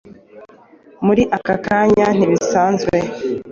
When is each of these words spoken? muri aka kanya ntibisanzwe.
muri 1.05 1.23
aka 1.37 1.55
kanya 1.65 2.07
ntibisanzwe. 2.17 2.97